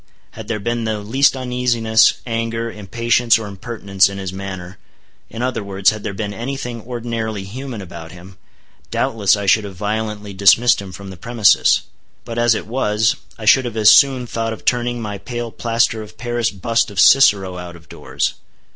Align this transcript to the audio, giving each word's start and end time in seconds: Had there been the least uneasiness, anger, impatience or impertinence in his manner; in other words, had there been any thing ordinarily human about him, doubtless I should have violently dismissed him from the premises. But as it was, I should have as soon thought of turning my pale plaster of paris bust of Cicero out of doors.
Had 0.31 0.47
there 0.47 0.59
been 0.59 0.83
the 0.85 0.97
least 0.97 1.35
uneasiness, 1.37 2.15
anger, 2.25 2.71
impatience 2.71 3.37
or 3.37 3.45
impertinence 3.45 4.09
in 4.09 4.17
his 4.17 4.33
manner; 4.33 4.79
in 5.29 5.43
other 5.43 5.63
words, 5.63 5.91
had 5.91 6.01
there 6.01 6.11
been 6.15 6.33
any 6.33 6.57
thing 6.57 6.81
ordinarily 6.81 7.43
human 7.43 7.83
about 7.83 8.11
him, 8.11 8.39
doubtless 8.89 9.37
I 9.37 9.45
should 9.45 9.63
have 9.63 9.75
violently 9.75 10.33
dismissed 10.33 10.81
him 10.81 10.91
from 10.91 11.11
the 11.11 11.17
premises. 11.17 11.81
But 12.25 12.39
as 12.39 12.55
it 12.55 12.65
was, 12.65 13.15
I 13.37 13.45
should 13.45 13.65
have 13.65 13.77
as 13.77 13.91
soon 13.91 14.25
thought 14.25 14.53
of 14.53 14.65
turning 14.65 14.99
my 15.03 15.19
pale 15.19 15.51
plaster 15.51 16.01
of 16.01 16.17
paris 16.17 16.49
bust 16.49 16.89
of 16.89 16.99
Cicero 16.99 17.59
out 17.59 17.75
of 17.75 17.87
doors. 17.87 18.33